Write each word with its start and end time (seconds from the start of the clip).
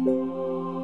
Oh. 0.00 0.81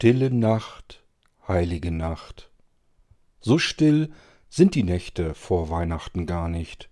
Stille 0.00 0.30
Nacht, 0.30 1.04
heilige 1.46 1.90
Nacht. 1.90 2.50
So 3.38 3.58
still 3.58 4.10
sind 4.48 4.74
die 4.74 4.82
Nächte 4.82 5.34
vor 5.34 5.68
Weihnachten 5.68 6.24
gar 6.24 6.48
nicht. 6.48 6.88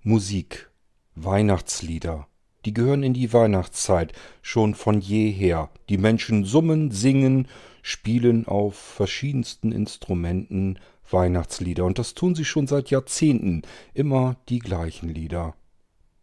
Musik, 0.00 0.70
Weihnachtslieder, 1.14 2.26
die 2.64 2.72
gehören 2.72 3.02
in 3.02 3.12
die 3.12 3.34
Weihnachtszeit 3.34 4.14
schon 4.40 4.74
von 4.74 5.02
jeher. 5.02 5.68
Die 5.90 5.98
Menschen 5.98 6.46
summen, 6.46 6.90
singen, 6.90 7.48
spielen 7.82 8.48
auf 8.48 8.76
verschiedensten 8.76 9.70
Instrumenten 9.70 10.78
Weihnachtslieder, 11.10 11.84
und 11.84 11.98
das 11.98 12.14
tun 12.14 12.34
sie 12.34 12.46
schon 12.46 12.66
seit 12.66 12.88
Jahrzehnten, 12.88 13.60
immer 13.92 14.36
die 14.48 14.60
gleichen 14.60 15.10
Lieder. 15.10 15.54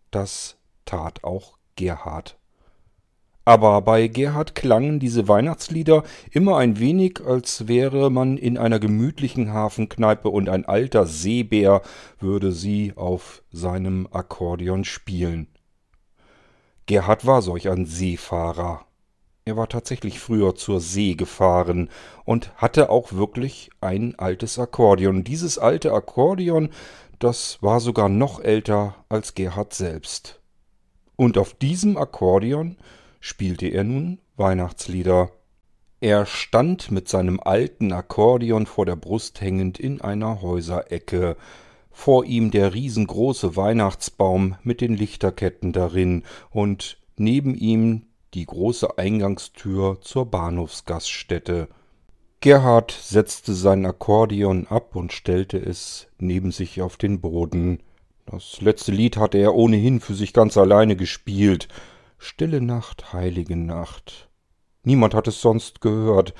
Das 0.09 0.57
tat 0.85 1.23
auch 1.23 1.59
Gerhard. 1.75 2.38
Aber 3.49 3.81
bei 3.81 4.07
Gerhard 4.07 4.53
klangen 4.53 4.99
diese 4.99 5.27
Weihnachtslieder 5.27 6.03
immer 6.29 6.57
ein 6.57 6.77
wenig, 6.77 7.21
als 7.25 7.67
wäre 7.67 8.11
man 8.11 8.37
in 8.37 8.59
einer 8.59 8.77
gemütlichen 8.77 9.51
Hafenkneipe 9.51 10.29
und 10.29 10.49
ein 10.49 10.65
alter 10.65 11.07
Seebär 11.07 11.81
würde 12.19 12.51
sie 12.51 12.93
auf 12.95 13.41
seinem 13.51 14.07
Akkordeon 14.11 14.85
spielen. 14.85 15.47
Gerhard 16.85 17.25
war 17.25 17.41
solch 17.41 17.69
ein 17.69 17.87
Seefahrer. 17.87 18.85
Er 19.45 19.57
war 19.57 19.67
tatsächlich 19.67 20.19
früher 20.19 20.53
zur 20.53 20.79
See 20.79 21.15
gefahren 21.15 21.89
und 22.25 22.55
hatte 22.55 22.91
auch 22.91 23.13
wirklich 23.13 23.71
ein 23.81 24.13
altes 24.19 24.59
Akkordeon. 24.59 25.23
Dieses 25.23 25.57
alte 25.57 25.91
Akkordeon, 25.91 26.69
das 27.17 27.57
war 27.63 27.79
sogar 27.79 28.09
noch 28.09 28.39
älter 28.41 28.93
als 29.09 29.33
Gerhard 29.33 29.73
selbst. 29.73 30.39
Und 31.15 31.39
auf 31.39 31.55
diesem 31.55 31.97
Akkordeon 31.97 32.77
spielte 33.19 33.67
er 33.67 33.83
nun 33.83 34.19
Weihnachtslieder. 34.37 35.31
Er 36.01 36.25
stand 36.25 36.91
mit 36.91 37.09
seinem 37.09 37.39
alten 37.39 37.91
Akkordeon 37.91 38.65
vor 38.65 38.85
der 38.85 38.95
Brust 38.95 39.41
hängend 39.41 39.79
in 39.79 39.99
einer 40.01 40.41
Häuserecke, 40.41 41.35
vor 41.91 42.23
ihm 42.23 42.51
der 42.51 42.73
riesengroße 42.73 43.57
Weihnachtsbaum 43.57 44.55
mit 44.63 44.79
den 44.79 44.95
Lichterketten 44.95 45.73
darin 45.73 46.23
und 46.49 46.97
neben 47.17 47.55
ihm 47.55 48.03
die 48.33 48.45
große 48.45 48.97
Eingangstür 48.97 49.99
zur 50.01 50.25
Bahnhofsgaststätte. 50.27 51.67
Gerhard 52.41 52.91
setzte 52.91 53.53
sein 53.53 53.85
Akkordeon 53.85 54.67
ab 54.67 54.95
und 54.95 55.11
stellte 55.11 55.57
es 55.57 56.07
neben 56.19 56.51
sich 56.51 56.81
auf 56.81 56.95
den 56.95 57.19
Boden. 57.19 57.83
Das 58.25 58.61
letzte 58.61 58.93
Lied 58.93 59.17
hatte 59.17 59.37
er 59.37 59.55
ohnehin 59.55 59.99
für 59.99 60.13
sich 60.13 60.31
ganz 60.31 60.55
alleine 60.55 60.95
gespielt, 60.95 61.67
Stille 62.21 62.59
Nacht, 62.59 63.13
heilige 63.13 63.55
Nacht. 63.55 64.27
Niemand 64.83 65.13
hat 65.13 65.29
es 65.29 65.39
sonst 65.39 65.79
gehört, 65.79 66.33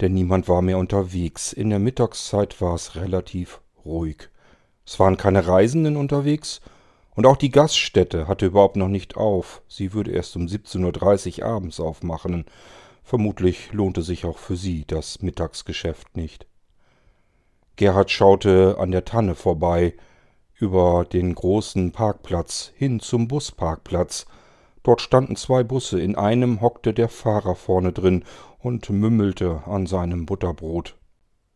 denn 0.00 0.12
niemand 0.12 0.48
war 0.50 0.60
mehr 0.60 0.76
unterwegs. 0.76 1.54
In 1.54 1.70
der 1.70 1.78
Mittagszeit 1.78 2.60
war 2.60 2.74
es 2.74 2.94
relativ 2.94 3.62
ruhig. 3.86 4.28
Es 4.86 5.00
waren 5.00 5.16
keine 5.16 5.46
Reisenden 5.46 5.96
unterwegs, 5.96 6.60
und 7.16 7.26
auch 7.26 7.38
die 7.38 7.50
Gaststätte 7.50 8.28
hatte 8.28 8.46
überhaupt 8.46 8.76
noch 8.76 8.88
nicht 8.88 9.16
auf. 9.16 9.62
Sie 9.66 9.94
würde 9.94 10.10
erst 10.10 10.36
um 10.36 10.46
17.30 10.46 11.40
Uhr 11.40 11.46
abends 11.46 11.80
aufmachen. 11.80 12.44
Vermutlich 13.02 13.72
lohnte 13.72 14.02
sich 14.02 14.26
auch 14.26 14.36
für 14.36 14.56
sie 14.56 14.84
das 14.86 15.22
Mittagsgeschäft 15.22 16.18
nicht. 16.18 16.46
Gerhard 17.76 18.10
schaute 18.10 18.76
an 18.78 18.90
der 18.90 19.06
Tanne 19.06 19.34
vorbei, 19.34 19.94
über 20.56 21.06
den 21.06 21.34
großen 21.34 21.92
Parkplatz 21.92 22.72
hin 22.76 23.00
zum 23.00 23.26
Busparkplatz, 23.26 24.26
Dort 24.84 25.00
standen 25.00 25.34
zwei 25.34 25.64
Busse, 25.64 26.00
in 26.00 26.14
einem 26.14 26.60
hockte 26.60 26.94
der 26.94 27.08
Fahrer 27.08 27.56
vorne 27.56 27.92
drin 27.92 28.22
und 28.58 28.88
mümmelte 28.90 29.62
an 29.66 29.86
seinem 29.86 30.26
Butterbrot. 30.26 30.96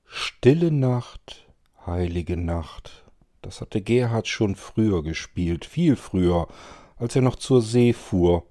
Stille 0.05 0.73
Nacht, 0.73 1.47
heilige 1.87 2.39
Nacht. 2.39 3.05
Das 3.43 3.61
hatte 3.61 3.83
Gerhard 3.83 4.27
schon 4.27 4.57
früher 4.57 5.03
gespielt, 5.03 5.67
viel 5.67 5.95
früher, 5.95 6.49
als 6.97 7.15
er 7.15 7.23
noch 7.23 7.37
zur 7.37 7.61
See 7.61 7.93
fuhr. 7.93 8.47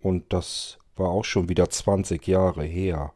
Und 0.00 0.32
das 0.32 0.78
war 0.96 1.08
auch 1.08 1.24
schon 1.24 1.48
wieder 1.48 1.70
zwanzig 1.70 2.26
Jahre 2.26 2.64
her. 2.64 3.12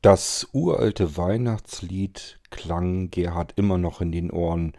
Das 0.00 0.48
uralte 0.52 1.18
Weihnachtslied 1.18 2.40
klang 2.48 3.10
Gerhard 3.10 3.52
immer 3.56 3.76
noch 3.76 4.00
in 4.00 4.10
den 4.10 4.30
Ohren, 4.30 4.72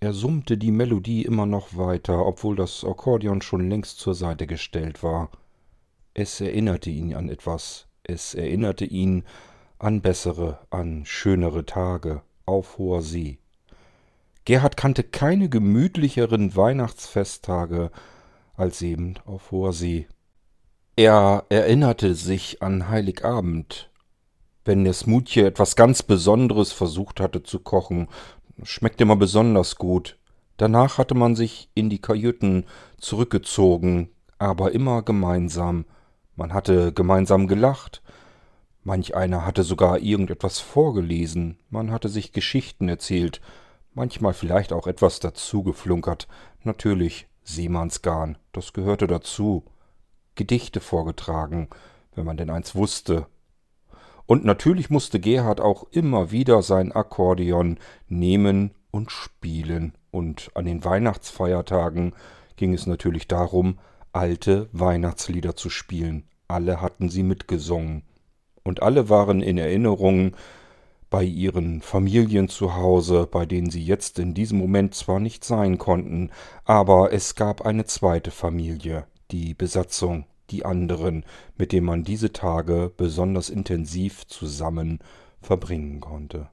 er 0.00 0.12
summte 0.12 0.56
die 0.56 0.70
Melodie 0.70 1.22
immer 1.22 1.46
noch 1.46 1.76
weiter, 1.76 2.24
obwohl 2.24 2.56
das 2.56 2.84
Akkordeon 2.84 3.42
schon 3.42 3.68
längst 3.68 3.98
zur 3.98 4.14
Seite 4.14 4.46
gestellt 4.46 5.02
war. 5.02 5.30
Es 6.14 6.40
erinnerte 6.40 6.90
ihn 6.90 7.14
an 7.14 7.28
etwas, 7.28 7.86
es 8.04 8.34
erinnerte 8.34 8.84
ihn 8.84 9.24
an 9.78 10.00
bessere, 10.00 10.60
an 10.70 11.04
schönere 11.04 11.66
Tage 11.66 12.22
auf 12.46 12.78
hoher 12.78 13.02
See. 13.02 13.38
Gerhard 14.44 14.76
kannte 14.76 15.02
keine 15.02 15.48
gemütlicheren 15.48 16.56
Weihnachtsfesttage 16.56 17.90
als 18.56 18.82
eben 18.82 19.14
auf 19.26 19.50
hoher 19.50 19.72
See. 19.72 20.06
Er 20.96 21.44
erinnerte 21.48 22.14
sich 22.14 22.62
an 22.62 22.88
Heiligabend, 22.88 23.90
wenn 24.64 24.84
der 24.84 24.94
Smutje 24.94 25.46
etwas 25.46 25.76
ganz 25.76 26.02
Besonderes 26.02 26.72
versucht 26.72 27.20
hatte 27.20 27.42
zu 27.42 27.60
kochen 27.60 28.08
schmeckte 28.62 29.04
immer 29.04 29.16
besonders 29.16 29.76
gut. 29.76 30.18
Danach 30.56 30.98
hatte 30.98 31.14
man 31.14 31.36
sich 31.36 31.70
in 31.74 31.88
die 31.88 32.00
Kajüten 32.00 32.64
zurückgezogen, 32.98 34.10
aber 34.38 34.72
immer 34.72 35.02
gemeinsam. 35.02 35.84
Man 36.34 36.52
hatte 36.52 36.92
gemeinsam 36.92 37.46
gelacht. 37.46 38.02
Manch 38.82 39.14
einer 39.14 39.44
hatte 39.44 39.62
sogar 39.62 39.98
irgendetwas 39.98 40.60
vorgelesen. 40.60 41.58
Man 41.70 41.90
hatte 41.90 42.08
sich 42.08 42.32
Geschichten 42.32 42.88
erzählt. 42.88 43.40
Manchmal 43.94 44.34
vielleicht 44.34 44.72
auch 44.72 44.86
etwas 44.86 45.20
dazugeflunkert. 45.20 46.28
Natürlich 46.62 47.28
Seemannsgarn, 47.44 48.38
das 48.52 48.72
gehörte 48.72 49.06
dazu. 49.06 49.64
Gedichte 50.34 50.80
vorgetragen, 50.80 51.68
wenn 52.14 52.24
man 52.24 52.36
denn 52.36 52.50
eins 52.50 52.74
wusste. 52.74 53.26
Und 54.28 54.44
natürlich 54.44 54.90
musste 54.90 55.20
Gerhard 55.20 55.58
auch 55.58 55.86
immer 55.90 56.30
wieder 56.30 56.60
sein 56.60 56.92
Akkordeon 56.92 57.78
nehmen 58.08 58.72
und 58.90 59.10
spielen. 59.10 59.94
Und 60.10 60.50
an 60.52 60.66
den 60.66 60.84
Weihnachtsfeiertagen 60.84 62.12
ging 62.56 62.74
es 62.74 62.86
natürlich 62.86 63.26
darum, 63.26 63.78
alte 64.12 64.68
Weihnachtslieder 64.72 65.56
zu 65.56 65.70
spielen. 65.70 66.24
Alle 66.46 66.82
hatten 66.82 67.08
sie 67.08 67.22
mitgesungen. 67.22 68.02
Und 68.64 68.82
alle 68.82 69.08
waren 69.08 69.40
in 69.40 69.56
Erinnerung 69.56 70.36
bei 71.08 71.24
ihren 71.24 71.80
Familien 71.80 72.50
zu 72.50 72.74
Hause, 72.76 73.26
bei 73.30 73.46
denen 73.46 73.70
sie 73.70 73.82
jetzt 73.82 74.18
in 74.18 74.34
diesem 74.34 74.58
Moment 74.58 74.94
zwar 74.94 75.20
nicht 75.20 75.42
sein 75.42 75.78
konnten, 75.78 76.32
aber 76.66 77.14
es 77.14 77.34
gab 77.34 77.62
eine 77.62 77.86
zweite 77.86 78.30
Familie, 78.30 79.06
die 79.30 79.54
Besatzung 79.54 80.26
die 80.50 80.64
anderen, 80.64 81.24
mit 81.56 81.72
denen 81.72 81.86
man 81.86 82.04
diese 82.04 82.32
Tage 82.32 82.92
besonders 82.96 83.50
intensiv 83.50 84.26
zusammen 84.26 84.98
verbringen 85.40 86.00
konnte. 86.00 86.48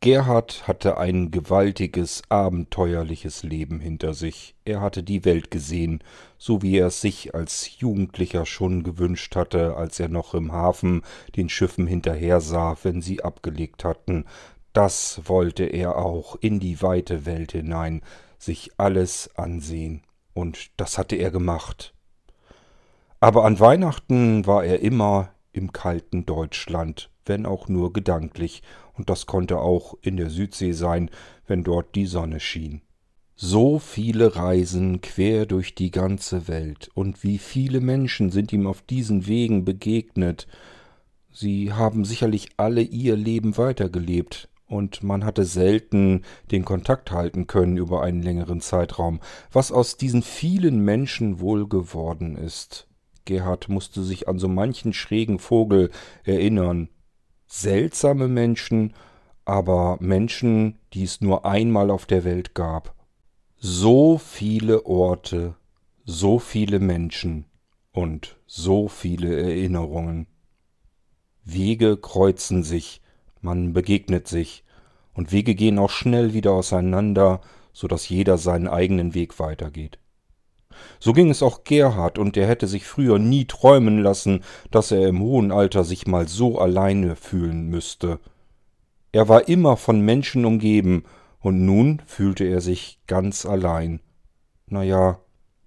Gerhard 0.00 0.68
hatte 0.68 0.98
ein 0.98 1.32
gewaltiges, 1.32 2.22
abenteuerliches 2.28 3.42
Leben 3.42 3.80
hinter 3.80 4.14
sich. 4.14 4.54
Er 4.64 4.80
hatte 4.80 5.02
die 5.02 5.24
Welt 5.24 5.50
gesehen, 5.50 6.04
so 6.36 6.62
wie 6.62 6.76
er 6.76 6.86
es 6.86 7.00
sich 7.00 7.34
als 7.34 7.80
Jugendlicher 7.80 8.46
schon 8.46 8.84
gewünscht 8.84 9.34
hatte, 9.34 9.76
als 9.76 9.98
er 9.98 10.08
noch 10.08 10.34
im 10.34 10.52
Hafen 10.52 11.02
den 11.34 11.48
Schiffen 11.48 11.88
hinterher 11.88 12.40
sah, 12.40 12.76
wenn 12.84 13.02
sie 13.02 13.24
abgelegt 13.24 13.82
hatten. 13.82 14.24
Das 14.72 15.22
wollte 15.24 15.64
er 15.64 15.96
auch 15.96 16.36
in 16.36 16.60
die 16.60 16.80
weite 16.80 17.26
Welt 17.26 17.50
hinein, 17.50 18.02
sich 18.38 18.70
alles 18.76 19.30
ansehen. 19.34 20.02
Und 20.32 20.70
das 20.76 20.96
hatte 20.96 21.16
er 21.16 21.32
gemacht. 21.32 21.92
Aber 23.20 23.44
an 23.44 23.58
Weihnachten 23.58 24.46
war 24.46 24.64
er 24.64 24.80
immer 24.80 25.30
im 25.52 25.72
kalten 25.72 26.24
Deutschland, 26.24 27.10
wenn 27.26 27.46
auch 27.46 27.68
nur 27.68 27.92
gedanklich, 27.92 28.62
und 28.94 29.10
das 29.10 29.26
konnte 29.26 29.58
auch 29.58 29.96
in 30.02 30.16
der 30.16 30.30
Südsee 30.30 30.72
sein, 30.72 31.10
wenn 31.46 31.64
dort 31.64 31.94
die 31.96 32.06
Sonne 32.06 32.38
schien. 32.38 32.82
So 33.34 33.78
viele 33.78 34.36
Reisen 34.36 35.00
quer 35.00 35.46
durch 35.46 35.74
die 35.74 35.90
ganze 35.90 36.48
Welt, 36.48 36.90
und 36.94 37.24
wie 37.24 37.38
viele 37.38 37.80
Menschen 37.80 38.30
sind 38.30 38.52
ihm 38.52 38.66
auf 38.66 38.82
diesen 38.82 39.26
Wegen 39.26 39.64
begegnet. 39.64 40.46
Sie 41.32 41.72
haben 41.72 42.04
sicherlich 42.04 42.50
alle 42.56 42.82
ihr 42.82 43.16
Leben 43.16 43.56
weitergelebt, 43.56 44.48
und 44.66 45.02
man 45.02 45.24
hatte 45.24 45.44
selten 45.44 46.22
den 46.50 46.64
Kontakt 46.64 47.10
halten 47.10 47.46
können 47.46 47.78
über 47.78 48.02
einen 48.02 48.22
längeren 48.22 48.60
Zeitraum, 48.60 49.20
was 49.50 49.72
aus 49.72 49.96
diesen 49.96 50.22
vielen 50.22 50.84
Menschen 50.84 51.40
wohl 51.40 51.68
geworden 51.68 52.36
ist. 52.36 52.87
Gerhard 53.28 53.68
musste 53.68 54.02
sich 54.02 54.26
an 54.26 54.38
so 54.38 54.48
manchen 54.48 54.94
schrägen 54.94 55.38
Vogel 55.38 55.90
erinnern. 56.24 56.88
Seltsame 57.46 58.26
Menschen, 58.26 58.94
aber 59.44 59.98
Menschen, 60.00 60.78
die 60.94 61.04
es 61.04 61.20
nur 61.20 61.44
einmal 61.44 61.90
auf 61.90 62.06
der 62.06 62.24
Welt 62.24 62.54
gab. 62.54 62.94
So 63.58 64.16
viele 64.16 64.86
Orte, 64.86 65.56
so 66.06 66.38
viele 66.38 66.80
Menschen 66.80 67.44
und 67.92 68.38
so 68.46 68.88
viele 68.88 69.38
Erinnerungen. 69.38 70.26
Wege 71.44 71.98
kreuzen 71.98 72.62
sich, 72.62 73.02
man 73.42 73.74
begegnet 73.74 74.26
sich, 74.26 74.64
und 75.12 75.32
Wege 75.32 75.54
gehen 75.54 75.78
auch 75.78 75.90
schnell 75.90 76.32
wieder 76.32 76.52
auseinander, 76.52 77.42
so 77.74 77.88
dass 77.88 78.08
jeder 78.08 78.38
seinen 78.38 78.68
eigenen 78.68 79.12
Weg 79.12 79.38
weitergeht. 79.38 79.98
So 81.00 81.12
ging 81.12 81.30
es 81.30 81.42
auch 81.42 81.64
Gerhard, 81.64 82.18
und 82.18 82.36
er 82.36 82.46
hätte 82.46 82.66
sich 82.66 82.86
früher 82.86 83.18
nie 83.18 83.44
träumen 83.44 84.02
lassen, 84.02 84.42
dass 84.70 84.90
er 84.90 85.08
im 85.08 85.20
hohen 85.20 85.52
Alter 85.52 85.84
sich 85.84 86.06
mal 86.06 86.28
so 86.28 86.58
alleine 86.58 87.16
fühlen 87.16 87.68
müsste. 87.68 88.18
Er 89.12 89.28
war 89.28 89.48
immer 89.48 89.76
von 89.76 90.00
Menschen 90.00 90.44
umgeben, 90.44 91.04
und 91.40 91.64
nun 91.64 92.02
fühlte 92.06 92.44
er 92.44 92.60
sich 92.60 93.00
ganz 93.06 93.46
allein. 93.46 94.00
Na 94.66 94.82
ja, 94.82 95.20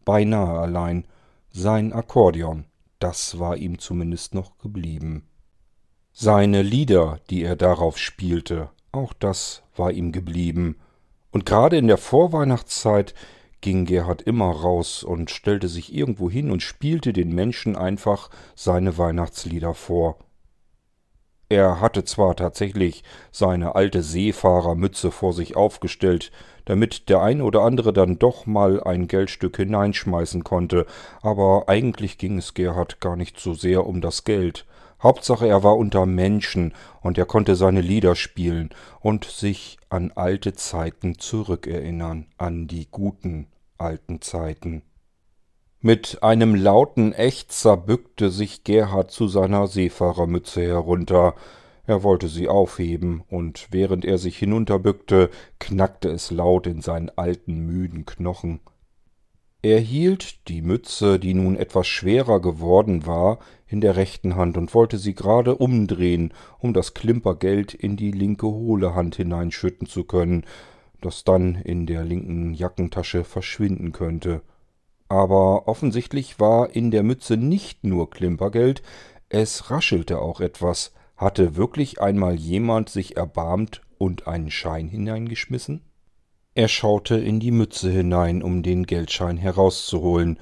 beinahe 0.05 0.59
allein. 0.59 1.07
Sein 1.49 1.91
Akkordeon, 1.93 2.65
das 2.99 3.39
war 3.39 3.57
ihm 3.57 3.79
zumindest 3.79 4.33
noch 4.35 4.57
geblieben. 4.57 5.27
Seine 6.13 6.61
Lieder, 6.61 7.19
die 7.29 7.43
er 7.43 7.55
darauf 7.55 7.97
spielte, 7.97 8.69
auch 8.91 9.13
das 9.13 9.63
war 9.75 9.91
ihm 9.91 10.11
geblieben. 10.11 10.77
Und 11.31 11.45
gerade 11.45 11.77
in 11.77 11.87
der 11.87 11.97
Vorweihnachtszeit 11.97 13.13
ging 13.61 13.85
Gerhard 13.85 14.21
immer 14.23 14.51
raus 14.51 15.03
und 15.03 15.31
stellte 15.31 15.67
sich 15.67 15.93
irgendwo 15.93 16.29
hin 16.29 16.51
und 16.51 16.61
spielte 16.61 17.13
den 17.13 17.33
Menschen 17.33 17.75
einfach 17.75 18.29
seine 18.55 18.97
Weihnachtslieder 18.97 19.73
vor. 19.73 20.17
Er 21.51 21.81
hatte 21.81 22.05
zwar 22.05 22.37
tatsächlich 22.37 23.03
seine 23.29 23.75
alte 23.75 24.01
Seefahrermütze 24.03 25.11
vor 25.11 25.33
sich 25.33 25.57
aufgestellt, 25.57 26.31
damit 26.63 27.09
der 27.09 27.21
eine 27.21 27.43
oder 27.43 27.63
andere 27.63 27.91
dann 27.91 28.17
doch 28.17 28.45
mal 28.45 28.81
ein 28.81 29.09
Geldstück 29.09 29.57
hineinschmeißen 29.57 30.45
konnte, 30.45 30.85
aber 31.21 31.65
eigentlich 31.67 32.17
ging 32.17 32.37
es 32.37 32.53
Gerhard 32.53 33.01
gar 33.01 33.17
nicht 33.17 33.37
so 33.37 33.53
sehr 33.53 33.85
um 33.85 33.99
das 33.99 34.23
Geld. 34.23 34.65
Hauptsache 35.03 35.45
er 35.45 35.61
war 35.61 35.75
unter 35.75 36.05
Menschen 36.05 36.73
und 37.01 37.17
er 37.17 37.25
konnte 37.25 37.57
seine 37.57 37.81
Lieder 37.81 38.15
spielen 38.15 38.69
und 39.01 39.25
sich 39.25 39.77
an 39.89 40.13
alte 40.15 40.53
Zeiten 40.53 41.19
zurückerinnern, 41.19 42.27
an 42.37 42.67
die 42.67 42.87
guten 42.89 43.47
alten 43.81 44.21
Zeiten. 44.21 44.83
Mit 45.79 46.21
einem 46.21 46.53
lauten 46.53 47.11
Ächzer 47.11 47.75
bückte 47.75 48.29
sich 48.29 48.63
Gerhard 48.63 49.09
zu 49.09 49.27
seiner 49.27 49.65
Seefahrermütze 49.65 50.61
herunter. 50.61 51.33
Er 51.87 52.03
wollte 52.03 52.27
sie 52.27 52.47
aufheben, 52.47 53.23
und 53.29 53.67
während 53.71 54.05
er 54.05 54.19
sich 54.19 54.37
hinunterbückte, 54.37 55.31
knackte 55.59 56.09
es 56.09 56.29
laut 56.29 56.67
in 56.67 56.81
seinen 56.81 57.09
alten 57.09 57.65
müden 57.65 58.05
Knochen. 58.05 58.59
Er 59.63 59.79
hielt 59.79 60.47
die 60.47 60.63
Mütze, 60.63 61.19
die 61.19 61.35
nun 61.35 61.55
etwas 61.55 61.87
schwerer 61.87 62.39
geworden 62.41 63.05
war, 63.05 63.37
in 63.67 63.79
der 63.79 63.95
rechten 63.95 64.35
Hand 64.35 64.57
und 64.57 64.73
wollte 64.73 64.97
sie 64.97 65.13
gerade 65.13 65.55
umdrehen, 65.55 66.33
um 66.57 66.73
das 66.73 66.95
Klimpergeld 66.95 67.75
in 67.75 67.95
die 67.95 68.11
linke 68.11 68.47
hohle 68.47 68.95
Hand 68.95 69.15
hineinschütten 69.17 69.87
zu 69.87 70.03
können, 70.03 70.45
das 71.01 71.23
dann 71.23 71.55
in 71.55 71.85
der 71.85 72.03
linken 72.03 72.53
Jackentasche 72.53 73.23
verschwinden 73.23 73.91
könnte. 73.91 74.41
Aber 75.09 75.67
offensichtlich 75.67 76.39
war 76.39 76.73
in 76.73 76.91
der 76.91 77.03
Mütze 77.03 77.35
nicht 77.35 77.83
nur 77.83 78.09
Klimpergeld, 78.09 78.81
es 79.27 79.71
raschelte 79.71 80.19
auch 80.19 80.41
etwas. 80.41 80.93
Hatte 81.15 81.55
wirklich 81.55 82.01
einmal 82.01 82.35
jemand 82.35 82.89
sich 82.89 83.15
erbarmt 83.15 83.81
und 83.97 84.27
einen 84.27 84.51
Schein 84.51 84.87
hineingeschmissen? 84.87 85.81
Er 86.53 86.67
schaute 86.67 87.15
in 87.15 87.39
die 87.39 87.51
Mütze 87.51 87.89
hinein, 87.89 88.43
um 88.43 88.63
den 88.63 88.85
Geldschein 88.85 89.37
herauszuholen, 89.37 90.37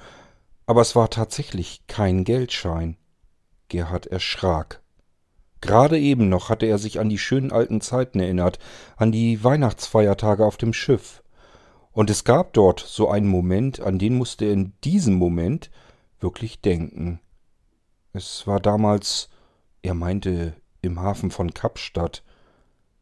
aber 0.66 0.80
es 0.80 0.96
war 0.96 1.10
tatsächlich 1.10 1.86
kein 1.86 2.24
Geldschein. 2.24 2.96
Gerhard 3.68 4.06
erschrak. 4.06 4.82
Gerade 5.60 5.98
eben 5.98 6.28
noch 6.28 6.48
hatte 6.48 6.66
er 6.66 6.78
sich 6.78 7.00
an 7.00 7.08
die 7.08 7.18
schönen 7.18 7.52
alten 7.52 7.80
Zeiten 7.80 8.18
erinnert, 8.20 8.58
an 8.96 9.12
die 9.12 9.42
Weihnachtsfeiertage 9.44 10.44
auf 10.44 10.56
dem 10.56 10.72
Schiff. 10.72 11.22
Und 11.92 12.08
es 12.08 12.24
gab 12.24 12.52
dort 12.52 12.80
so 12.80 13.10
einen 13.10 13.26
Moment, 13.26 13.80
an 13.80 13.98
den 13.98 14.16
musste 14.16 14.46
er 14.46 14.52
in 14.52 14.72
diesem 14.84 15.14
Moment 15.14 15.70
wirklich 16.20 16.60
denken. 16.60 17.20
Es 18.12 18.46
war 18.46 18.60
damals, 18.60 19.28
er 19.82 19.94
meinte, 19.94 20.54
im 20.82 21.00
Hafen 21.00 21.30
von 21.30 21.52
Kapstadt. 21.52 22.22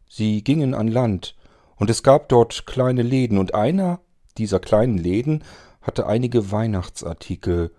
Sie 0.09 0.43
gingen 0.43 0.75
an 0.75 0.89
Land, 0.89 1.37
und 1.77 1.91
es 1.91 2.03
gab 2.03 2.29
dort 2.29 2.67
kleine 2.67 3.03
Läden, 3.03 3.39
und 3.39 3.55
einer 3.55 4.01
dieser 4.37 4.59
kleinen 4.59 4.99
Läden 4.99 5.45
hatte 5.81 6.07
einige 6.07 6.51
Weihnachtsartikel, 6.51 7.73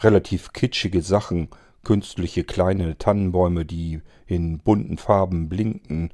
relativ 0.00 0.52
kitschige 0.52 1.02
Sachen, 1.02 1.48
künstliche 1.84 2.44
kleine 2.44 2.98
Tannenbäume, 2.98 3.64
die 3.64 4.00
in 4.26 4.58
bunten 4.58 4.98
Farben 4.98 5.48
blinkten. 5.48 6.10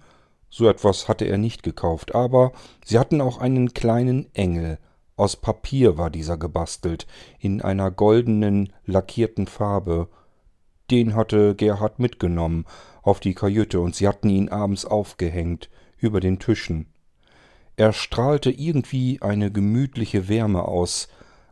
So 0.51 0.69
etwas 0.69 1.09
hatte 1.09 1.27
er 1.27 1.39
nicht 1.39 1.63
gekauft, 1.63 2.15
aber 2.15 2.53
sie 2.85 2.99
hatten 2.99 3.21
auch 3.21 3.39
einen 3.39 3.75
kleinen 3.75 4.33
Engel. 4.35 4.79
Aus 5.17 5.37
Papier 5.37 5.99
war 5.99 6.11
dieser 6.11 6.37
gebastelt, 6.37 7.07
in 7.39 7.61
einer 7.61 7.91
goldenen, 7.91 8.73
lackierten 8.87 9.47
Farbe. 9.47 10.09
Den 10.91 11.15
hatte 11.15 11.55
Gerhard 11.55 11.99
mitgenommen 11.99 12.65
auf 13.03 13.21
die 13.21 13.35
Kajüte, 13.35 13.81
und 13.81 13.95
sie 13.97 14.07
hatten 14.07 14.29
ihn 14.29 14.49
abends 14.49 14.85
aufgehängt, 14.85 15.71
über 15.99 16.21
den 16.21 16.39
Tischen. 16.39 16.87
Er 17.77 17.93
strahlte 17.93 18.51
irgendwie 18.51 19.21
eine 19.21 19.51
gemütliche 19.51 20.29
Wärme 20.29 20.63
aus, 20.67 21.09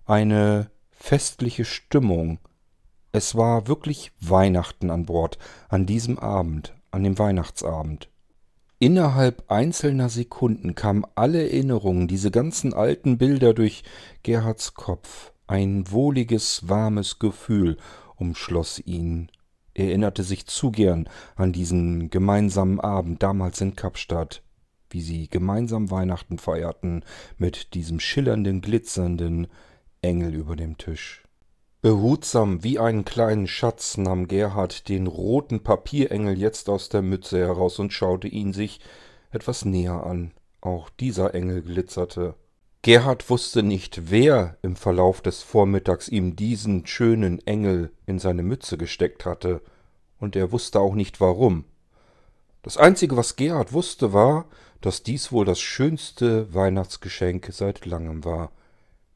eine 0.06 0.70
festliche 0.90 1.64
Stimmung. 1.64 2.38
Es 3.16 3.34
war 3.34 3.66
wirklich 3.66 4.12
Weihnachten 4.20 4.90
an 4.90 5.06
Bord, 5.06 5.38
an 5.70 5.86
diesem 5.86 6.18
Abend, 6.18 6.74
an 6.90 7.02
dem 7.02 7.18
Weihnachtsabend. 7.18 8.10
Innerhalb 8.78 9.50
einzelner 9.50 10.10
Sekunden 10.10 10.74
kamen 10.74 11.06
alle 11.14 11.42
Erinnerungen, 11.42 12.08
diese 12.08 12.30
ganzen 12.30 12.74
alten 12.74 13.16
Bilder 13.16 13.54
durch 13.54 13.84
Gerhards 14.22 14.74
Kopf. 14.74 15.32
Ein 15.46 15.90
wohliges, 15.90 16.68
warmes 16.68 17.18
Gefühl 17.18 17.78
umschloss 18.16 18.80
ihn. 18.80 19.30
Er 19.72 19.86
erinnerte 19.86 20.22
sich 20.22 20.44
zu 20.44 20.70
gern 20.70 21.08
an 21.36 21.54
diesen 21.54 22.10
gemeinsamen 22.10 22.80
Abend 22.80 23.22
damals 23.22 23.62
in 23.62 23.76
Kapstadt 23.76 24.42
wie 24.90 25.00
sie 25.00 25.28
gemeinsam 25.28 25.90
Weihnachten 25.90 26.38
feierten 26.38 27.02
mit 27.38 27.74
diesem 27.74 27.98
schillernden, 27.98 28.60
glitzernden 28.60 29.48
Engel 30.00 30.32
über 30.32 30.54
dem 30.54 30.78
Tisch. 30.78 31.25
Behutsam 31.86 32.64
wie 32.64 32.80
einen 32.80 33.04
kleinen 33.04 33.46
Schatz 33.46 33.96
nahm 33.96 34.26
Gerhard 34.26 34.88
den 34.88 35.06
roten 35.06 35.62
Papierengel 35.62 36.36
jetzt 36.36 36.68
aus 36.68 36.88
der 36.88 37.00
Mütze 37.00 37.38
heraus 37.38 37.78
und 37.78 37.92
schaute 37.92 38.26
ihn 38.26 38.52
sich 38.52 38.80
etwas 39.30 39.64
näher 39.64 40.04
an. 40.04 40.32
Auch 40.60 40.90
dieser 40.90 41.36
Engel 41.36 41.62
glitzerte. 41.62 42.34
Gerhard 42.82 43.30
wusste 43.30 43.62
nicht, 43.62 44.10
wer 44.10 44.58
im 44.62 44.74
Verlauf 44.74 45.20
des 45.20 45.44
Vormittags 45.44 46.08
ihm 46.08 46.34
diesen 46.34 46.88
schönen 46.88 47.46
Engel 47.46 47.92
in 48.04 48.18
seine 48.18 48.42
Mütze 48.42 48.76
gesteckt 48.78 49.24
hatte, 49.24 49.62
und 50.18 50.34
er 50.34 50.50
wusste 50.50 50.80
auch 50.80 50.96
nicht 50.96 51.20
warum. 51.20 51.66
Das 52.64 52.76
Einzige, 52.76 53.16
was 53.16 53.36
Gerhard 53.36 53.72
wusste, 53.72 54.12
war, 54.12 54.46
dass 54.80 55.04
dies 55.04 55.30
wohl 55.30 55.44
das 55.44 55.60
schönste 55.60 56.52
Weihnachtsgeschenk 56.52 57.46
seit 57.52 57.86
langem 57.86 58.24
war. 58.24 58.50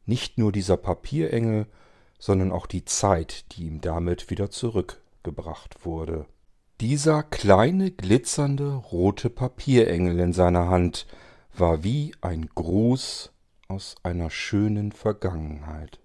Nicht 0.06 0.38
nur 0.38 0.52
dieser 0.52 0.76
Papierengel, 0.76 1.66
sondern 2.20 2.52
auch 2.52 2.66
die 2.66 2.84
Zeit, 2.84 3.46
die 3.52 3.64
ihm 3.64 3.80
damit 3.80 4.30
wieder 4.30 4.50
zurückgebracht 4.50 5.84
wurde. 5.84 6.26
Dieser 6.80 7.22
kleine 7.24 7.90
glitzernde 7.90 8.74
rote 8.74 9.28
Papierengel 9.28 10.20
in 10.20 10.32
seiner 10.32 10.68
Hand 10.68 11.06
war 11.52 11.82
wie 11.82 12.14
ein 12.20 12.48
Gruß 12.54 13.32
aus 13.68 13.96
einer 14.02 14.30
schönen 14.30 14.92
Vergangenheit. 14.92 15.98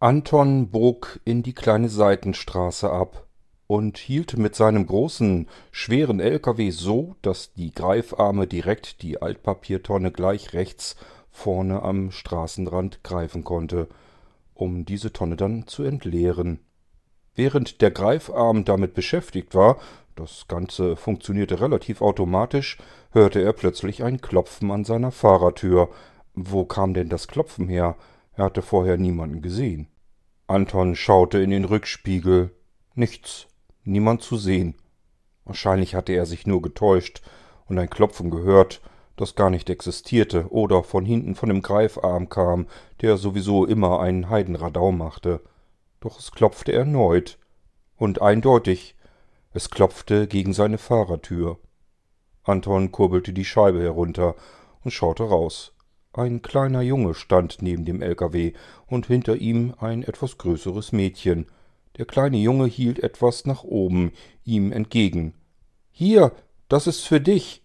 Anton 0.00 0.68
bog 0.70 1.20
in 1.24 1.42
die 1.42 1.54
kleine 1.54 1.88
Seitenstraße 1.88 2.90
ab. 2.90 3.26
und 3.66 3.96
hielt 3.96 4.36
mit 4.36 4.54
seinem 4.54 4.86
großen, 4.86 5.48
schweren 5.70 6.20
LKW 6.20 6.68
so, 6.68 7.16
dass 7.22 7.54
die 7.54 7.72
Greifarme 7.72 8.46
direkt 8.46 9.00
die 9.00 9.22
Altpapiertonne 9.22 10.12
gleich 10.12 10.52
rechts 10.52 10.96
vorne 11.30 11.82
am 11.82 12.10
Straßenrand 12.10 13.02
greifen 13.02 13.42
konnte, 13.42 13.88
um 14.54 14.84
diese 14.84 15.12
Tonne 15.12 15.36
dann 15.36 15.66
zu 15.66 15.82
entleeren. 15.82 16.60
Während 17.34 17.80
der 17.80 17.90
Greifarm 17.90 18.64
damit 18.64 18.94
beschäftigt 18.94 19.54
war, 19.54 19.78
das 20.14 20.46
Ganze 20.46 20.94
funktionierte 20.94 21.60
relativ 21.60 22.00
automatisch, 22.00 22.78
hörte 23.10 23.42
er 23.42 23.52
plötzlich 23.52 24.04
ein 24.04 24.20
Klopfen 24.20 24.70
an 24.70 24.84
seiner 24.84 25.10
Fahrertür. 25.10 25.88
Wo 26.34 26.64
kam 26.64 26.94
denn 26.94 27.08
das 27.08 27.26
Klopfen 27.26 27.68
her? 27.68 27.96
Er 28.34 28.44
hatte 28.44 28.62
vorher 28.62 28.96
niemanden 28.96 29.42
gesehen. 29.42 29.88
Anton 30.46 30.94
schaute 30.94 31.38
in 31.38 31.50
den 31.50 31.64
Rückspiegel. 31.64 32.50
Nichts, 32.94 33.48
niemand 33.82 34.22
zu 34.22 34.36
sehen. 34.36 34.76
Wahrscheinlich 35.44 35.94
hatte 35.94 36.12
er 36.12 36.26
sich 36.26 36.46
nur 36.46 36.62
getäuscht 36.62 37.22
und 37.66 37.78
ein 37.78 37.90
Klopfen 37.90 38.30
gehört, 38.30 38.80
das 39.16 39.34
gar 39.34 39.50
nicht 39.50 39.70
existierte 39.70 40.50
oder 40.50 40.82
von 40.82 41.04
hinten 41.04 41.34
von 41.34 41.48
dem 41.48 41.62
Greifarm 41.62 42.28
kam, 42.28 42.66
der 43.00 43.16
sowieso 43.16 43.64
immer 43.64 44.00
einen 44.00 44.28
Heidenradau 44.28 44.92
machte. 44.92 45.40
Doch 46.00 46.18
es 46.18 46.32
klopfte 46.32 46.72
erneut. 46.72 47.38
Und 47.96 48.20
eindeutig, 48.20 48.96
es 49.52 49.70
klopfte 49.70 50.26
gegen 50.26 50.52
seine 50.52 50.78
Fahrertür. 50.78 51.58
Anton 52.42 52.92
kurbelte 52.92 53.32
die 53.32 53.44
Scheibe 53.44 53.80
herunter 53.80 54.34
und 54.82 54.90
schaute 54.90 55.24
raus. 55.24 55.72
Ein 56.12 56.42
kleiner 56.42 56.82
Junge 56.82 57.14
stand 57.14 57.60
neben 57.60 57.84
dem 57.84 58.00
LKW 58.00 58.52
und 58.86 59.06
hinter 59.06 59.36
ihm 59.36 59.74
ein 59.80 60.02
etwas 60.04 60.38
größeres 60.38 60.92
Mädchen. 60.92 61.46
Der 61.96 62.04
kleine 62.04 62.36
Junge 62.36 62.66
hielt 62.66 63.00
etwas 63.02 63.46
nach 63.46 63.64
oben, 63.64 64.12
ihm 64.44 64.70
entgegen. 64.70 65.34
Hier, 65.90 66.32
das 66.68 66.86
ist 66.86 67.00
für 67.00 67.20
dich. 67.20 67.63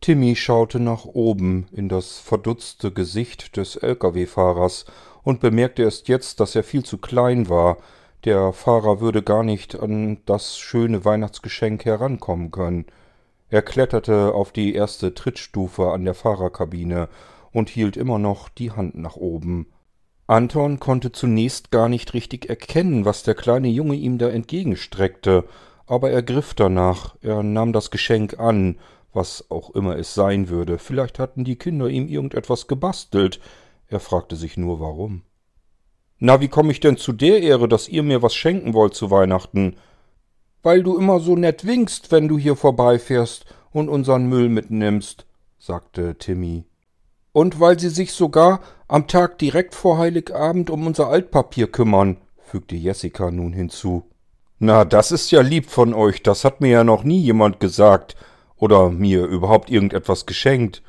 Timmy 0.00 0.36
schaute 0.36 0.78
nach 0.80 1.04
oben 1.04 1.66
in 1.72 1.88
das 1.88 2.18
verdutzte 2.18 2.92
Gesicht 2.92 3.56
des 3.56 3.76
Lkw-Fahrers 3.76 4.86
und 5.24 5.40
bemerkte 5.40 5.82
erst 5.82 6.08
jetzt, 6.08 6.40
dass 6.40 6.54
er 6.54 6.62
viel 6.62 6.84
zu 6.84 6.98
klein 6.98 7.48
war. 7.48 7.78
Der 8.24 8.52
Fahrer 8.52 9.00
würde 9.00 9.22
gar 9.22 9.42
nicht 9.42 9.78
an 9.78 10.18
das 10.24 10.58
schöne 10.58 11.04
Weihnachtsgeschenk 11.04 11.84
herankommen 11.84 12.50
können. 12.50 12.86
Er 13.50 13.62
kletterte 13.62 14.34
auf 14.34 14.52
die 14.52 14.74
erste 14.74 15.14
Trittstufe 15.14 15.90
an 15.90 16.04
der 16.04 16.14
Fahrerkabine 16.14 17.08
und 17.52 17.68
hielt 17.68 17.96
immer 17.96 18.18
noch 18.18 18.48
die 18.48 18.70
Hand 18.70 18.96
nach 18.96 19.16
oben. 19.16 19.66
Anton 20.26 20.78
konnte 20.78 21.10
zunächst 21.10 21.70
gar 21.70 21.88
nicht 21.88 22.12
richtig 22.12 22.50
erkennen, 22.50 23.04
was 23.04 23.22
der 23.22 23.34
kleine 23.34 23.68
Junge 23.68 23.94
ihm 23.94 24.18
da 24.18 24.28
entgegenstreckte, 24.28 25.44
aber 25.86 26.10
er 26.10 26.22
griff 26.22 26.52
danach, 26.52 27.16
er 27.22 27.42
nahm 27.42 27.72
das 27.72 27.90
Geschenk 27.90 28.38
an 28.38 28.76
was 29.12 29.50
auch 29.50 29.70
immer 29.70 29.96
es 29.96 30.14
sein 30.14 30.48
würde. 30.48 30.78
Vielleicht 30.78 31.18
hatten 31.18 31.44
die 31.44 31.56
Kinder 31.56 31.88
ihm 31.88 32.08
irgendetwas 32.08 32.66
gebastelt. 32.66 33.40
Er 33.88 34.00
fragte 34.00 34.36
sich 34.36 34.56
nur 34.56 34.80
warum. 34.80 35.22
Na, 36.18 36.40
wie 36.40 36.48
komme 36.48 36.72
ich 36.72 36.80
denn 36.80 36.96
zu 36.96 37.12
der 37.12 37.42
Ehre, 37.42 37.68
dass 37.68 37.88
ihr 37.88 38.02
mir 38.02 38.22
was 38.22 38.34
schenken 38.34 38.74
wollt 38.74 38.94
zu 38.94 39.10
Weihnachten? 39.10 39.76
Weil 40.62 40.82
du 40.82 40.98
immer 40.98 41.20
so 41.20 41.36
nett 41.36 41.64
winkst, 41.64 42.10
wenn 42.10 42.28
du 42.28 42.38
hier 42.38 42.56
vorbeifährst 42.56 43.46
und 43.70 43.88
unseren 43.88 44.26
Müll 44.26 44.48
mitnimmst, 44.48 45.26
sagte 45.58 46.16
Timmy. 46.18 46.64
Und 47.32 47.60
weil 47.60 47.78
sie 47.78 47.90
sich 47.90 48.12
sogar 48.12 48.60
am 48.88 49.06
Tag 49.06 49.38
direkt 49.38 49.74
vor 49.74 49.98
Heiligabend 49.98 50.70
um 50.70 50.86
unser 50.86 51.08
Altpapier 51.08 51.70
kümmern, 51.70 52.16
fügte 52.38 52.74
Jessica 52.74 53.30
nun 53.30 53.52
hinzu. 53.52 54.04
Na, 54.58 54.84
das 54.84 55.12
ist 55.12 55.30
ja 55.30 55.40
lieb 55.40 55.70
von 55.70 55.94
euch, 55.94 56.22
das 56.24 56.44
hat 56.44 56.60
mir 56.60 56.70
ja 56.70 56.84
noch 56.84 57.04
nie 57.04 57.20
jemand 57.20 57.60
gesagt, 57.60 58.16
oder 58.58 58.90
mir 58.90 59.24
überhaupt 59.24 59.70
irgendetwas 59.70 60.26
geschenkt. 60.26 60.82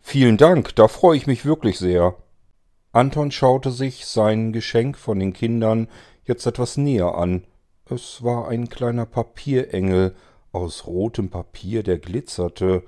Vielen 0.00 0.36
Dank, 0.36 0.74
da 0.74 0.88
freue 0.88 1.16
ich 1.16 1.26
mich 1.26 1.44
wirklich 1.44 1.78
sehr. 1.78 2.16
Anton 2.92 3.30
schaute 3.30 3.70
sich 3.70 4.06
sein 4.06 4.52
Geschenk 4.52 4.98
von 4.98 5.18
den 5.18 5.32
Kindern 5.32 5.88
jetzt 6.24 6.46
etwas 6.46 6.76
näher 6.76 7.14
an. 7.14 7.44
Es 7.88 8.22
war 8.22 8.48
ein 8.48 8.68
kleiner 8.68 9.06
Papierengel 9.06 10.14
aus 10.52 10.86
rotem 10.86 11.30
Papier, 11.30 11.82
der 11.82 11.98
glitzerte. 11.98 12.82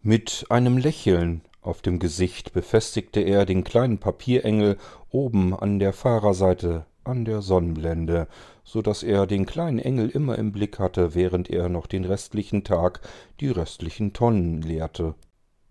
Mit 0.00 0.46
einem 0.50 0.78
Lächeln 0.78 1.42
auf 1.60 1.80
dem 1.80 1.98
Gesicht 1.98 2.52
befestigte 2.52 3.20
er 3.20 3.46
den 3.46 3.64
kleinen 3.64 3.98
Papierengel 3.98 4.76
oben 5.10 5.54
an 5.54 5.78
der 5.78 5.92
Fahrerseite 5.92 6.86
an 7.04 7.24
der 7.24 7.42
Sonnenblende, 7.42 8.28
so 8.64 8.82
dass 8.82 9.02
er 9.02 9.26
den 9.26 9.46
kleinen 9.46 9.78
Engel 9.78 10.08
immer 10.08 10.38
im 10.38 10.52
Blick 10.52 10.78
hatte, 10.78 11.14
während 11.14 11.50
er 11.50 11.68
noch 11.68 11.86
den 11.86 12.04
restlichen 12.04 12.64
Tag 12.64 13.00
die 13.40 13.48
restlichen 13.48 14.12
Tonnen 14.12 14.62
leerte. 14.62 15.14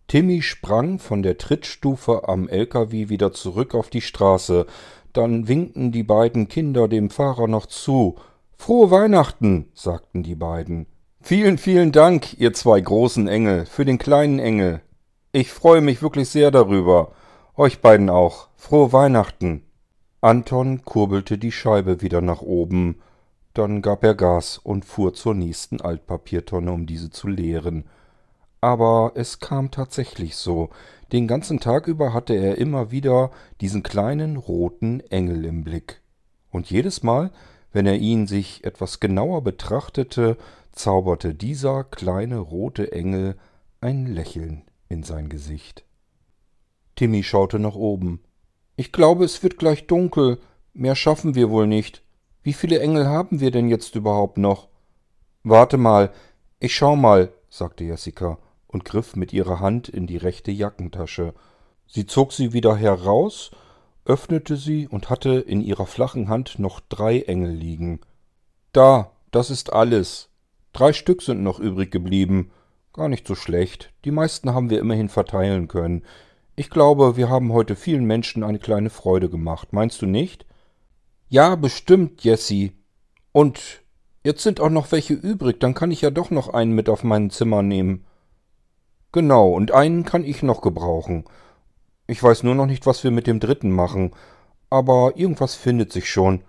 Timmy 0.07 0.41
sprang 0.41 0.99
von 0.99 1.23
der 1.23 1.37
Trittstufe 1.37 2.27
am 2.27 2.49
LKW 2.49 3.07
wieder 3.07 3.31
zurück 3.31 3.73
auf 3.73 3.89
die 3.89 4.01
Straße. 4.01 4.65
Dann 5.13 5.47
winkten 5.47 5.93
die 5.93 6.03
beiden 6.03 6.49
Kinder 6.49 6.89
dem 6.89 7.09
Fahrer 7.09 7.47
noch 7.47 7.65
zu. 7.65 8.17
Frohe 8.57 8.91
Weihnachten, 8.91 9.69
sagten 9.73 10.21
die 10.21 10.35
beiden. 10.35 10.85
Vielen, 11.21 11.57
vielen 11.57 11.91
Dank, 11.91 12.37
ihr 12.39 12.51
zwei 12.51 12.81
großen 12.81 13.27
Engel, 13.27 13.65
für 13.65 13.85
den 13.85 13.99
kleinen 13.99 14.39
Engel. 14.39 14.81
Ich 15.31 15.51
freue 15.53 15.79
mich 15.79 16.01
wirklich 16.01 16.27
sehr 16.27 16.51
darüber. 16.51 17.13
Euch 17.55 17.79
beiden 17.79 18.09
auch. 18.09 18.49
Frohe 18.57 18.91
Weihnachten. 18.91 19.63
Anton 20.21 20.85
kurbelte 20.85 21.39
die 21.39 21.51
Scheibe 21.51 22.01
wieder 22.01 22.21
nach 22.21 22.41
oben, 22.41 23.01
dann 23.53 23.81
gab 23.81 24.03
er 24.03 24.15
Gas 24.15 24.59
und 24.59 24.85
fuhr 24.85 25.13
zur 25.13 25.33
nächsten 25.33 25.81
Altpapiertonne, 25.81 26.71
um 26.71 26.85
diese 26.85 27.09
zu 27.09 27.27
leeren. 27.27 27.85
Aber 28.61 29.13
es 29.15 29.39
kam 29.39 29.71
tatsächlich 29.71 30.35
so. 30.35 30.69
Den 31.11 31.27
ganzen 31.27 31.59
Tag 31.59 31.87
über 31.87 32.13
hatte 32.13 32.35
er 32.35 32.59
immer 32.59 32.91
wieder 32.91 33.31
diesen 33.59 33.81
kleinen 33.81 34.37
roten 34.37 34.99
Engel 35.09 35.43
im 35.43 35.63
Blick. 35.63 36.01
Und 36.51 36.69
jedes 36.69 37.01
Mal, 37.01 37.31
wenn 37.73 37.87
er 37.87 37.97
ihn 37.97 38.27
sich 38.27 38.63
etwas 38.63 38.99
genauer 38.99 39.43
betrachtete, 39.43 40.37
zauberte 40.71 41.33
dieser 41.33 41.83
kleine 41.83 42.37
rote 42.37 42.91
Engel 42.91 43.35
ein 43.81 44.05
Lächeln 44.05 44.61
in 44.87 45.01
sein 45.03 45.27
Gesicht. 45.27 45.83
Timmy 46.95 47.23
schaute 47.23 47.57
nach 47.57 47.75
oben. 47.75 48.21
Ich 48.81 48.91
glaube, 48.91 49.25
es 49.25 49.43
wird 49.43 49.59
gleich 49.59 49.85
dunkel. 49.85 50.39
Mehr 50.73 50.95
schaffen 50.95 51.35
wir 51.35 51.51
wohl 51.51 51.67
nicht. 51.67 52.01
Wie 52.41 52.53
viele 52.53 52.79
Engel 52.79 53.05
haben 53.05 53.39
wir 53.39 53.51
denn 53.51 53.69
jetzt 53.69 53.93
überhaupt 53.93 54.39
noch? 54.39 54.69
Warte 55.43 55.77
mal, 55.77 56.11
ich 56.59 56.73
schau 56.73 56.95
mal, 56.95 57.31
sagte 57.47 57.83
Jessica 57.83 58.39
und 58.65 58.83
griff 58.83 59.15
mit 59.15 59.33
ihrer 59.33 59.59
Hand 59.59 59.87
in 59.87 60.07
die 60.07 60.17
rechte 60.17 60.49
Jackentasche. 60.49 61.35
Sie 61.85 62.07
zog 62.07 62.33
sie 62.33 62.53
wieder 62.53 62.75
heraus, 62.75 63.51
öffnete 64.05 64.55
sie 64.55 64.87
und 64.87 65.11
hatte 65.11 65.35
in 65.35 65.61
ihrer 65.61 65.85
flachen 65.85 66.27
Hand 66.27 66.57
noch 66.57 66.79
drei 66.79 67.21
Engel 67.21 67.51
liegen. 67.51 67.99
Da, 68.73 69.11
das 69.29 69.51
ist 69.51 69.71
alles. 69.71 70.29
Drei 70.73 70.91
Stück 70.91 71.21
sind 71.21 71.43
noch 71.43 71.59
übrig 71.59 71.91
geblieben. 71.91 72.49
Gar 72.93 73.09
nicht 73.09 73.27
so 73.27 73.35
schlecht. 73.35 73.93
Die 74.05 74.11
meisten 74.11 74.55
haben 74.55 74.71
wir 74.71 74.79
immerhin 74.79 75.07
verteilen 75.07 75.67
können. 75.67 76.03
Ich 76.55 76.69
glaube, 76.69 77.15
wir 77.15 77.29
haben 77.29 77.53
heute 77.53 77.75
vielen 77.75 78.05
Menschen 78.05 78.43
eine 78.43 78.59
kleine 78.59 78.89
Freude 78.89 79.29
gemacht. 79.29 79.71
Meinst 79.71 80.01
du 80.01 80.05
nicht? 80.05 80.45
Ja, 81.29 81.55
bestimmt, 81.55 82.23
Jessie. 82.23 82.73
Und 83.31 83.81
jetzt 84.23 84.43
sind 84.43 84.59
auch 84.59 84.69
noch 84.69 84.91
welche 84.91 85.13
übrig, 85.13 85.59
dann 85.59 85.73
kann 85.73 85.91
ich 85.91 86.01
ja 86.01 86.09
doch 86.09 86.29
noch 86.29 86.49
einen 86.49 86.73
mit 86.73 86.89
auf 86.89 87.03
mein 87.03 87.29
Zimmer 87.29 87.61
nehmen. 87.61 88.05
Genau, 89.13 89.49
und 89.49 89.71
einen 89.71 90.03
kann 90.03 90.25
ich 90.25 90.43
noch 90.43 90.61
gebrauchen. 90.61 91.25
Ich 92.07 92.21
weiß 92.21 92.43
nur 92.43 92.55
noch 92.55 92.65
nicht, 92.65 92.85
was 92.85 93.03
wir 93.03 93.11
mit 93.11 93.27
dem 93.27 93.39
dritten 93.39 93.71
machen, 93.71 94.11
aber 94.69 95.13
irgendwas 95.15 95.55
findet 95.55 95.93
sich 95.93 96.09
schon. 96.09 96.41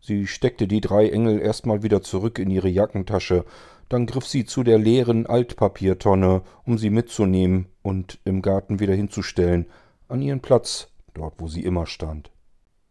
Sie 0.00 0.28
steckte 0.28 0.68
die 0.68 0.80
drei 0.80 1.08
Engel 1.10 1.40
erstmal 1.40 1.82
wieder 1.82 2.02
zurück 2.02 2.38
in 2.38 2.50
ihre 2.50 2.68
Jackentasche 2.68 3.44
dann 3.88 4.06
griff 4.06 4.26
sie 4.26 4.44
zu 4.44 4.62
der 4.62 4.78
leeren 4.78 5.26
Altpapiertonne, 5.26 6.42
um 6.64 6.78
sie 6.78 6.90
mitzunehmen 6.90 7.66
und 7.82 8.18
im 8.24 8.42
Garten 8.42 8.80
wieder 8.80 8.94
hinzustellen, 8.94 9.66
an 10.08 10.22
ihren 10.22 10.40
Platz, 10.40 10.88
dort 11.14 11.34
wo 11.38 11.48
sie 11.48 11.62
immer 11.62 11.86
stand. 11.86 12.30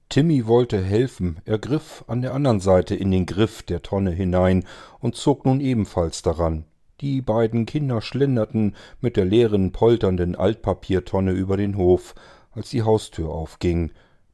Timmy 0.09 0.47
wollte 0.47 0.81
helfen, 0.81 1.41
er 1.45 1.59
griff 1.59 2.05
an 2.07 2.21
der 2.21 2.33
anderen 2.33 2.61
Seite 2.61 2.95
in 2.95 3.11
den 3.11 3.25
Griff 3.25 3.61
der 3.63 3.81
Tonne 3.81 4.11
hinein 4.11 4.63
und 4.99 5.15
zog 5.15 5.45
nun 5.45 5.59
ebenfalls 5.59 6.21
daran. 6.21 6.65
Die 7.01 7.21
beiden 7.21 7.65
Kinder 7.65 8.01
schlenderten 8.01 8.75
mit 9.01 9.17
der 9.17 9.25
leeren, 9.25 9.71
polternden 9.71 10.35
Altpapiertonne 10.35 11.31
über 11.31 11.57
den 11.57 11.77
Hof, 11.77 12.15
als 12.51 12.69
die 12.69 12.83
Haustür 12.83 13.29
aufging. 13.29 13.91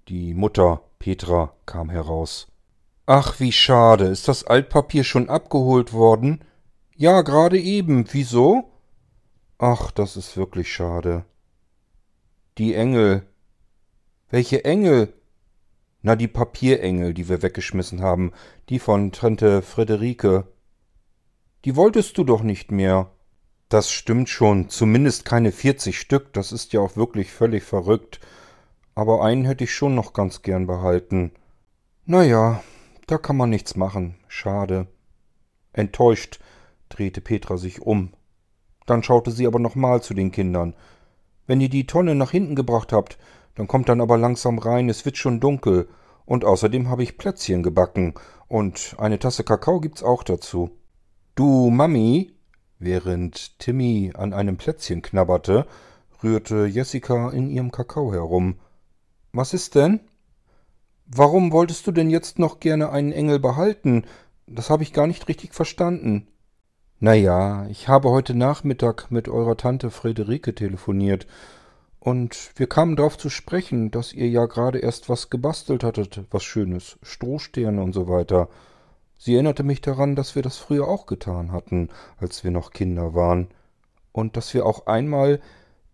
Die 0.08 0.34
Mutter, 0.34 0.82
Petra, 1.00 1.54
kam 1.66 1.90
heraus. 1.90 2.48
Ach, 3.06 3.40
wie 3.40 3.52
schade. 3.52 4.06
Ist 4.06 4.30
das 4.30 4.46
Altpapier 4.46 5.04
schon 5.04 5.28
abgeholt 5.28 5.92
worden? 5.92 6.40
Ja, 6.96 7.22
gerade 7.22 7.60
eben. 7.60 8.06
Wieso? 8.12 8.72
Ach, 9.58 9.92
das 9.92 10.16
ist 10.16 10.38
wirklich 10.38 10.72
schade. 10.72 11.26
Die 12.58 12.76
Engel. 12.76 13.26
Welche 14.30 14.64
Engel? 14.64 15.14
Na, 16.02 16.16
die 16.16 16.28
Papierengel, 16.28 17.14
die 17.14 17.30
wir 17.30 17.42
weggeschmissen 17.42 18.02
haben, 18.02 18.32
die 18.70 18.78
von 18.78 19.12
Tante 19.12 19.62
Friederike. 19.62 20.48
Die 21.66 21.76
wolltest 21.76 22.18
du 22.18 22.24
doch 22.24 22.44
nicht 22.44 22.72
mehr. 22.72 23.10
Das 23.70 23.90
stimmt 23.90 24.30
schon, 24.30 24.70
zumindest 24.70 25.26
keine 25.26 25.52
40 25.52 25.98
Stück, 25.98 26.34
das 26.34 26.52
ist 26.52 26.74
ja 26.74 26.82
auch 26.82 26.96
wirklich 26.96 27.32
völlig 27.32 27.64
verrückt. 27.64 28.20
Aber 28.94 29.24
einen 29.24 29.46
hätte 29.46 29.64
ich 29.64 29.74
schon 29.74 29.96
noch 29.96 30.14
ganz 30.14 30.44
gern 30.44 30.68
behalten. 30.68 31.32
Na 32.06 32.22
ja, 32.24 32.62
da 33.08 33.18
kann 33.18 33.38
man 33.38 33.50
nichts 33.50 33.76
machen, 33.76 34.16
schade. 34.28 34.88
Enttäuscht 35.72 36.40
drehte 36.98 37.22
Petra 37.22 37.58
sich 37.58 37.82
um. 37.82 38.12
Dann 38.86 39.04
schaute 39.04 39.32
sie 39.32 39.48
aber 39.48 39.60
nochmal 39.60 40.02
zu 40.02 40.14
den 40.14 40.32
Kindern. 40.32 40.76
Wenn 41.48 41.62
ihr 41.62 41.70
die 41.70 41.88
Tonne 41.88 42.16
nach 42.16 42.32
hinten 42.32 42.56
gebracht 42.56 42.94
habt, 42.94 43.18
dann 43.56 43.68
kommt 43.68 43.90
dann 43.90 44.02
aber 44.02 44.18
langsam 44.18 44.60
rein, 44.60 44.90
es 44.90 45.06
wird 45.06 45.18
schon 45.18 45.40
dunkel. 45.40 45.88
Und 46.26 46.46
außerdem 46.46 46.90
habe 46.90 47.04
ich 47.04 47.18
Plätzchen 47.18 47.64
gebacken. 47.64 48.14
Und 48.48 48.96
eine 48.98 49.20
Tasse 49.20 49.44
Kakao 49.44 49.80
gibt's 49.80 50.04
auch 50.04 50.24
dazu. 50.24 50.72
Du, 51.36 51.70
Mami, 51.70 52.34
Während 52.84 53.60
Timmy 53.60 54.12
an 54.14 54.34
einem 54.34 54.58
Plätzchen 54.58 55.02
knabberte, 55.02 55.66
rührte 56.22 56.66
Jessica 56.66 57.30
in 57.30 57.50
ihrem 57.50 57.72
Kakao 57.72 58.12
herum. 58.12 58.56
Was 59.32 59.54
ist 59.54 59.76
denn? 59.76 60.02
Warum 61.06 61.54
wolltest 61.54 61.88
du 61.88 61.94
denn 61.94 62.10
jetzt 62.10 62.40
noch 62.40 62.60
gerne 62.60 62.90
einen 62.90 63.14
Engel 63.14 63.40
behalten? 63.40 64.04
Das 64.48 64.70
habe 64.70 64.84
ich 64.84 64.92
gar 64.92 65.08
nicht 65.08 65.30
richtig 65.30 65.54
verstanden. 65.54 66.28
Na 67.06 67.14
ja, 67.14 67.68
ich 67.68 67.90
habe 67.90 68.12
heute 68.12 68.34
Nachmittag 68.34 69.12
mit 69.12 69.28
eurer 69.28 69.58
Tante 69.58 69.92
Friederike 69.92 70.56
telefoniert 70.56 71.28
und 72.00 72.52
wir 72.56 72.68
kamen 72.68 72.96
darauf 72.96 73.18
zu 73.18 73.30
sprechen, 73.30 73.92
dass 73.92 74.14
ihr 74.14 74.30
ja 74.30 74.46
gerade 74.46 74.80
erst 74.80 75.10
was 75.10 75.30
gebastelt 75.30 75.84
hattet, 75.84 76.22
was 76.32 76.46
Schönes, 76.46 76.98
Strohsterne 77.02 77.84
und 77.84 77.92
so 77.92 78.08
weiter. 78.08 78.48
Sie 79.18 79.34
erinnerte 79.34 79.64
mich 79.64 79.82
daran, 79.82 80.16
dass 80.16 80.36
wir 80.36 80.44
das 80.44 80.58
früher 80.60 80.88
auch 80.88 81.06
getan 81.06 81.52
hatten, 81.52 81.90
als 82.20 82.46
wir 82.46 82.52
noch 82.52 82.72
Kinder 82.72 83.14
waren, 83.14 83.50
und 84.14 84.38
dass 84.38 84.54
wir 84.54 84.66
auch 84.66 84.88
einmal 84.88 85.42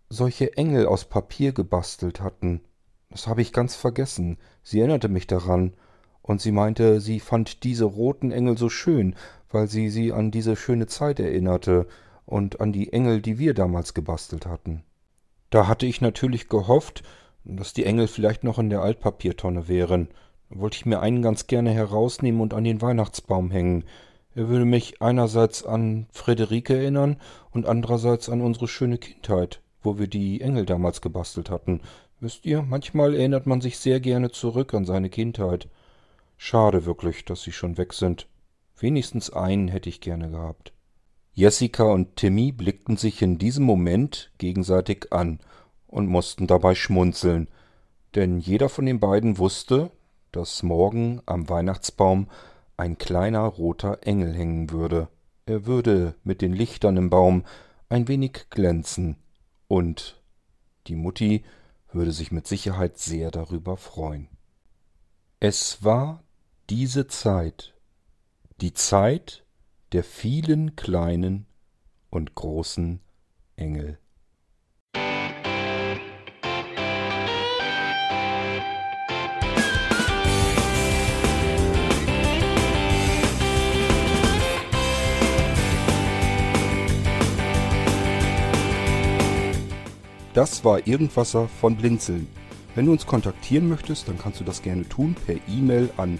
solche 0.09 0.57
Engel 0.57 0.85
aus 0.85 1.05
Papier 1.05 1.53
gebastelt 1.53 2.21
hatten. 2.21 2.61
Das 3.09 3.25
habe 3.25 3.41
ich 3.41 3.51
ganz 3.51 3.73
vergessen. 3.75 4.37
Sie 4.61 4.77
erinnerte 4.77 5.09
mich 5.09 5.25
daran, 5.25 5.73
und 6.21 6.39
sie 6.39 6.51
meinte, 6.51 7.01
sie 7.01 7.19
fand 7.19 7.63
diese 7.63 7.85
roten 7.85 8.31
Engel 8.31 8.55
so 8.59 8.69
schön, 8.69 9.15
weil 9.51 9.67
sie 9.67 9.89
sie 9.89 10.13
an 10.13 10.31
diese 10.31 10.55
schöne 10.55 10.87
Zeit 10.87 11.19
erinnerte 11.19 11.87
und 12.25 12.61
an 12.61 12.71
die 12.71 12.93
Engel, 12.93 13.21
die 13.21 13.39
wir 13.39 13.53
damals 13.53 13.93
gebastelt 13.93 14.45
hatten. 14.45 14.83
Da 15.49 15.67
hatte 15.67 15.85
ich 15.85 16.01
natürlich 16.01 16.47
gehofft, 16.47 17.03
dass 17.43 17.73
die 17.73 17.85
Engel 17.85 18.07
vielleicht 18.07 18.43
noch 18.43 18.59
in 18.59 18.69
der 18.69 18.81
Altpapiertonne 18.81 19.67
wären, 19.67 20.09
wollte 20.49 20.77
ich 20.77 20.85
mir 20.85 20.99
einen 20.99 21.21
ganz 21.21 21.47
gerne 21.47 21.71
herausnehmen 21.71 22.41
und 22.41 22.53
an 22.53 22.63
den 22.63 22.81
Weihnachtsbaum 22.81 23.51
hängen. 23.51 23.83
Er 24.35 24.47
würde 24.47 24.65
mich 24.65 25.01
einerseits 25.01 25.65
an 25.65 26.07
Friederike 26.11 26.75
erinnern 26.75 27.17
und 27.51 27.65
andererseits 27.65 28.29
an 28.29 28.41
unsere 28.41 28.67
schöne 28.67 28.97
Kindheit, 28.97 29.61
wo 29.81 29.97
wir 29.97 30.07
die 30.07 30.41
Engel 30.41 30.65
damals 30.65 31.01
gebastelt 31.01 31.49
hatten. 31.49 31.81
Wisst 32.19 32.45
ihr, 32.45 32.61
manchmal 32.61 33.15
erinnert 33.15 33.47
man 33.47 33.61
sich 33.61 33.77
sehr 33.79 33.99
gerne 33.99 34.31
zurück 34.31 34.73
an 34.73 34.85
seine 34.85 35.09
Kindheit. 35.09 35.67
Schade 36.37 36.85
wirklich, 36.85 37.25
dass 37.25 37.41
sie 37.41 37.51
schon 37.51 37.77
weg 37.77 37.93
sind. 37.93 38.27
Wenigstens 38.79 39.29
einen 39.29 39.67
hätte 39.67 39.89
ich 39.89 39.99
gerne 39.99 40.29
gehabt. 40.31 40.73
Jessica 41.33 41.83
und 41.83 42.15
Timmy 42.15 42.51
blickten 42.51 42.97
sich 42.97 43.21
in 43.21 43.37
diesem 43.37 43.65
Moment 43.65 44.31
gegenseitig 44.37 45.11
an 45.11 45.39
und 45.87 46.07
mussten 46.07 46.47
dabei 46.47 46.75
schmunzeln, 46.75 47.49
denn 48.15 48.39
jeder 48.39 48.69
von 48.69 48.85
den 48.85 48.99
beiden 48.99 49.37
wusste, 49.37 49.91
dass 50.31 50.63
morgen 50.63 51.21
am 51.25 51.49
Weihnachtsbaum 51.49 52.27
ein 52.77 52.97
kleiner 52.97 53.41
roter 53.41 53.99
Engel 54.03 54.33
hängen 54.33 54.71
würde. 54.71 55.09
Er 55.45 55.65
würde 55.65 56.15
mit 56.23 56.41
den 56.41 56.53
Lichtern 56.53 56.97
im 56.97 57.09
Baum 57.09 57.43
ein 57.89 58.07
wenig 58.07 58.49
glänzen, 58.49 59.17
und 59.67 60.21
die 60.87 60.95
Mutti 60.95 61.43
würde 61.91 62.11
sich 62.11 62.31
mit 62.31 62.47
Sicherheit 62.47 62.97
sehr 62.97 63.31
darüber 63.31 63.77
freuen. 63.77 64.29
Es 65.39 65.83
war 65.83 66.23
diese 66.69 67.07
Zeit, 67.07 67.73
die 68.61 68.73
Zeit 68.73 69.45
der 69.93 70.03
vielen 70.03 70.75
kleinen 70.75 71.45
und 72.09 72.35
großen 72.35 72.99
Engel. 73.55 73.97
Das 90.33 90.63
war 90.63 90.85
Irgendwasser 90.85 91.47
von 91.47 91.75
Blinzeln. 91.77 92.27
Wenn 92.75 92.85
du 92.85 92.91
uns 92.91 93.05
kontaktieren 93.05 93.67
möchtest, 93.67 94.07
dann 94.07 94.17
kannst 94.17 94.39
du 94.39 94.43
das 94.43 94.61
gerne 94.61 94.87
tun 94.87 95.15
per 95.25 95.35
E-Mail 95.47 95.89
an 95.97 96.19